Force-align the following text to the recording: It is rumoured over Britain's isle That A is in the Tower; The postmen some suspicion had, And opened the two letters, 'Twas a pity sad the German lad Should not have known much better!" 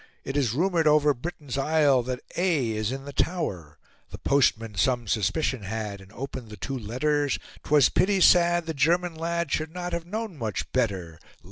It 0.23 0.35
is 0.35 0.53
rumoured 0.55 0.87
over 0.87 1.13
Britain's 1.13 1.59
isle 1.59 2.01
That 2.01 2.21
A 2.35 2.71
is 2.71 2.91
in 2.91 3.05
the 3.05 3.13
Tower; 3.13 3.77
The 4.09 4.17
postmen 4.17 4.73
some 4.73 5.07
suspicion 5.07 5.61
had, 5.61 6.01
And 6.01 6.11
opened 6.13 6.49
the 6.49 6.57
two 6.57 6.75
letters, 6.75 7.37
'Twas 7.63 7.87
a 7.87 7.91
pity 7.91 8.19
sad 8.19 8.65
the 8.65 8.73
German 8.73 9.13
lad 9.13 9.51
Should 9.51 9.71
not 9.75 9.93
have 9.93 10.07
known 10.07 10.39
much 10.39 10.71
better!" 10.71 11.19